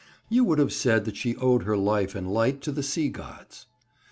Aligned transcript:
You 0.29 0.43
would 0.45 0.57
have 0.57 0.73
said 0.73 1.05
that 1.05 1.15
she 1.15 1.35
owed 1.35 1.61
her 1.61 1.77
life 1.77 2.15
and 2.15 2.27
light 2.27 2.61
to 2.63 2.71
the 2.71 2.81
sea 2.81 3.09
gods. 3.09 3.67